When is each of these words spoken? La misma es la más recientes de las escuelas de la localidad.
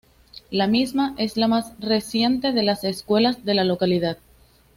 La 0.49 0.65
misma 0.65 1.13
es 1.19 1.37
la 1.37 1.47
más 1.47 1.79
recientes 1.79 2.55
de 2.55 2.63
las 2.63 2.83
escuelas 2.85 3.45
de 3.45 3.53
la 3.53 3.63
localidad. 3.63 4.17